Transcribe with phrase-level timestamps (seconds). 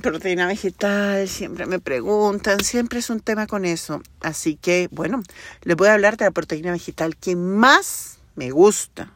[0.00, 4.02] Proteína vegetal, siempre me preguntan, siempre es un tema con eso.
[4.20, 5.22] Así que, bueno,
[5.62, 9.12] les voy a hablar de la proteína vegetal que más me gusta.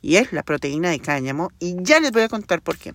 [0.00, 1.50] Y es la proteína de cáñamo.
[1.58, 2.94] Y ya les voy a contar por qué.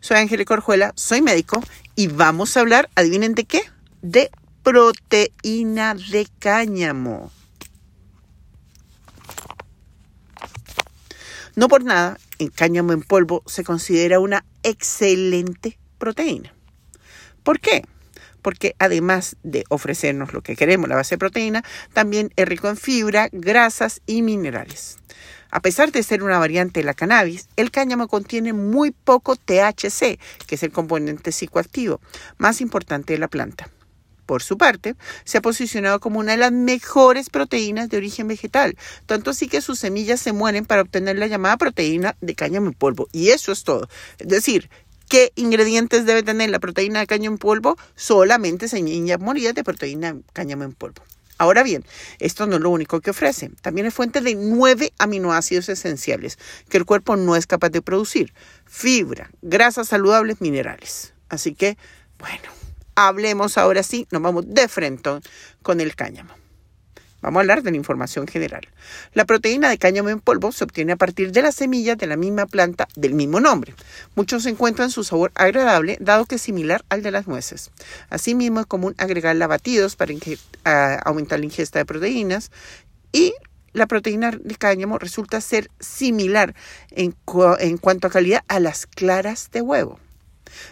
[0.00, 1.62] Soy Angélica Orjuela, soy médico
[1.94, 3.62] y vamos a hablar, adivinen de qué,
[4.02, 4.30] de
[4.62, 7.30] proteína de cáñamo.
[11.56, 16.54] No por nada, el cáñamo en polvo se considera una excelente proteína.
[17.42, 17.84] ¿Por qué?
[18.42, 22.76] Porque además de ofrecernos lo que queremos, la base de proteína, también es rico en
[22.76, 24.98] fibra, grasas y minerales.
[25.50, 30.18] A pesar de ser una variante de la cannabis, el cáñamo contiene muy poco THC,
[30.46, 32.00] que es el componente psicoactivo
[32.38, 33.68] más importante de la planta.
[34.26, 38.76] Por su parte, se ha posicionado como una de las mejores proteínas de origen vegetal,
[39.06, 42.74] tanto así que sus semillas se mueren para obtener la llamada proteína de cáñamo en
[42.74, 43.08] polvo.
[43.10, 43.88] Y eso es todo.
[44.18, 44.70] Es decir,
[45.10, 47.76] ¿qué ingredientes debe tener la proteína de cáñamo en polvo?
[47.96, 51.02] Solamente semillas molidas de proteína de cáñamo en polvo.
[51.36, 51.84] Ahora bien,
[52.20, 53.50] esto no es lo único que ofrece.
[53.60, 58.32] También es fuente de nueve aminoácidos esenciales que el cuerpo no es capaz de producir.
[58.66, 61.12] Fibra, grasas saludables, minerales.
[61.28, 61.76] Así que,
[62.18, 62.48] bueno,
[62.94, 65.10] hablemos ahora sí, nos vamos de frente
[65.62, 66.34] con el cáñamo.
[67.22, 68.68] Vamos a hablar de la información general.
[69.12, 72.16] La proteína de cáñamo en polvo se obtiene a partir de las semillas de la
[72.16, 73.74] misma planta del mismo nombre.
[74.14, 77.70] Muchos encuentran su sabor agradable, dado que es similar al de las nueces.
[78.08, 80.14] Asimismo, es común agregarla a batidos para
[81.04, 82.50] aumentar la ingesta de proteínas
[83.12, 83.34] y
[83.72, 86.54] la proteína de cáñamo resulta ser similar
[86.90, 87.12] en
[87.78, 90.00] cuanto a calidad a las claras de huevo.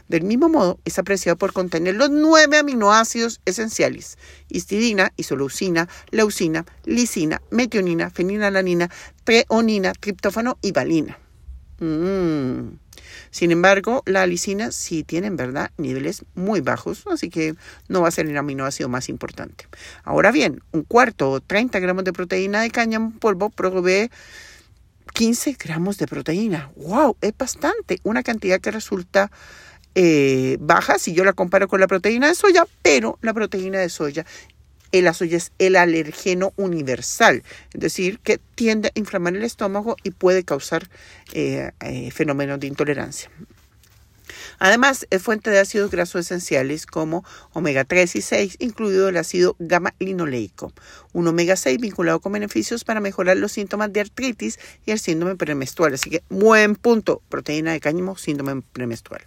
[0.09, 7.43] Del mismo modo, es apreciado por contener los nueve aminoácidos esenciales: histidina, isoleucina, leucina, lisina,
[7.51, 8.91] metionina, fenilalanina,
[9.25, 11.19] treonina, triptófano y valina.
[11.81, 12.79] Mm.
[13.31, 17.55] Sin embargo, la lisina sí tiene en verdad niveles muy bajos, así que
[17.89, 19.67] no va a ser el aminoácido más importante.
[20.05, 24.11] Ahora bien, un cuarto o 30 gramos de proteína de cáñamo polvo provee
[25.15, 26.71] 15 gramos de proteína.
[26.77, 27.17] ¡Wow!
[27.21, 27.99] Es bastante.
[28.03, 29.31] Una cantidad que resulta
[29.95, 33.89] eh, baja si yo la comparo con la proteína de soya, pero la proteína de
[33.89, 34.25] soya,
[34.93, 37.43] eh, la soya es el alergeno universal,
[37.75, 40.89] es decir, que tiende a inflamar el estómago y puede causar
[41.33, 41.71] eh,
[42.13, 43.31] fenómenos de intolerancia.
[44.59, 49.57] Además, es fuente de ácidos grasos esenciales como omega 3 y 6, incluido el ácido
[49.59, 50.73] gamma linoleico.
[51.13, 55.37] Un omega 6 vinculado con beneficios para mejorar los síntomas de artritis y el síndrome
[55.37, 55.95] premenstrual.
[55.95, 59.23] Así que, buen punto, proteína de cáñamo, síndrome premenstrual.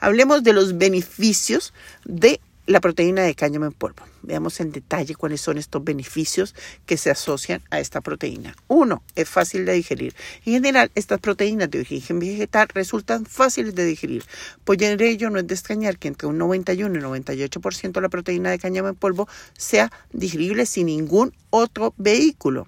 [0.00, 1.72] Hablemos de los beneficios
[2.04, 4.02] de la proteína de cáñamo en polvo.
[4.22, 6.54] Veamos en detalle cuáles son estos beneficios
[6.86, 8.56] que se asocian a esta proteína.
[8.68, 10.14] Uno, es fácil de digerir.
[10.46, 14.24] En general, estas proteínas de origen vegetal resultan fáciles de digerir.
[14.64, 18.50] Por ello, no es de extrañar que entre un 91 y 98% de la proteína
[18.50, 22.66] de cáñamo en polvo sea digerible sin ningún otro vehículo.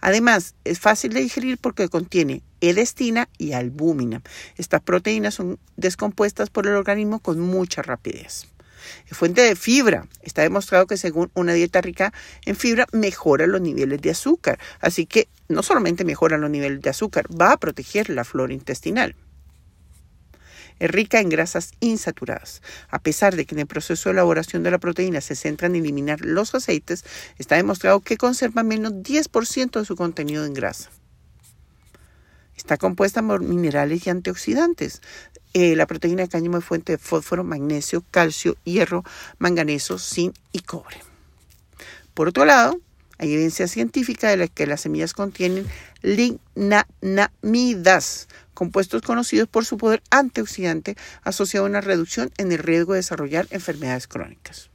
[0.00, 4.22] Además, es fácil de digerir porque contiene edestina y albúmina.
[4.56, 8.46] Estas proteínas son descompuestas por el organismo con mucha rapidez.
[9.08, 10.06] Es fuente de fibra.
[10.22, 12.12] Está demostrado que según una dieta rica
[12.44, 14.58] en fibra mejora los niveles de azúcar.
[14.80, 19.16] Así que no solamente mejora los niveles de azúcar, va a proteger la flora intestinal.
[20.78, 22.62] Es rica en grasas insaturadas.
[22.88, 25.76] A pesar de que en el proceso de elaboración de la proteína se centra en
[25.76, 27.04] eliminar los aceites,
[27.38, 30.90] está demostrado que conserva menos 10% de su contenido en grasa.
[32.60, 35.00] Está compuesta por minerales y antioxidantes.
[35.54, 39.02] Eh, la proteína de cáñamo es fuente de fósforo, magnesio, calcio, hierro,
[39.38, 40.98] manganeso, zinc y cobre.
[42.12, 42.78] Por otro lado,
[43.16, 45.66] hay evidencia científica de que las semillas contienen
[46.02, 46.28] lignamidas,
[48.52, 53.46] compuestos conocidos por su poder antioxidante asociado a una reducción en el riesgo de desarrollar
[53.48, 54.68] enfermedades crónicas.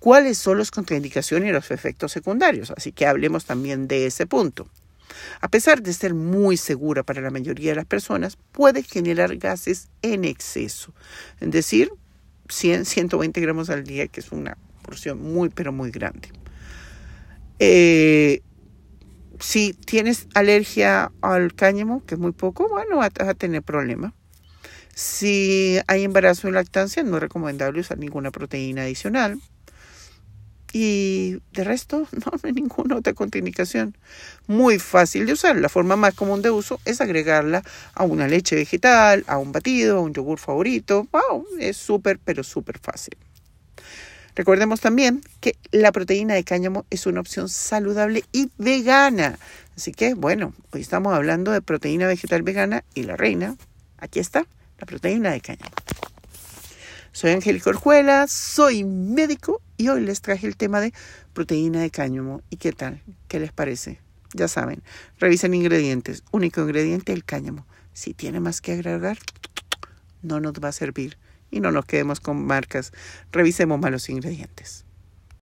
[0.00, 2.72] ¿Cuáles son las contraindicaciones y los efectos secundarios?
[2.76, 4.66] Así que hablemos también de ese punto.
[5.40, 9.88] A pesar de ser muy segura para la mayoría de las personas, puede generar gases
[10.02, 10.94] en exceso,
[11.40, 11.90] es decir,
[12.48, 16.28] 100, 120 gramos al día, que es una porción muy, pero muy grande.
[17.58, 18.42] Eh,
[19.40, 24.12] si tienes alergia al cáñamo, que es muy poco, bueno, vas a tener problemas.
[24.94, 29.40] Si hay embarazo en lactancia, no es recomendable usar ninguna proteína adicional.
[30.72, 33.96] Y de resto, no, hay ninguna otra contraindicación.
[34.46, 35.56] Muy fácil de usar.
[35.56, 37.62] La forma más común de uso es agregarla
[37.94, 41.06] a una leche vegetal, a un batido, a un yogur favorito.
[41.12, 43.16] Wow, es súper, pero súper fácil.
[44.34, 49.38] Recordemos también que la proteína de cáñamo es una opción saludable y vegana.
[49.76, 53.56] Así que, bueno, hoy estamos hablando de proteína vegetal vegana y la reina,
[53.98, 54.46] aquí está,
[54.78, 55.70] la proteína de cáñamo.
[57.12, 60.94] Soy Angélica Orjuela, soy médico y hoy les traje el tema de
[61.32, 62.40] proteína de cáñamo.
[62.50, 63.02] ¿Y qué tal?
[63.26, 63.98] ¿Qué les parece?
[64.32, 64.80] Ya saben,
[65.18, 66.22] revisen ingredientes.
[66.30, 67.66] Único ingrediente, el cáñamo.
[67.92, 69.18] Si tiene más que agregar,
[70.22, 71.18] no nos va a servir.
[71.50, 72.92] Y no nos quedemos con marcas.
[73.32, 74.84] Revisemos malos ingredientes.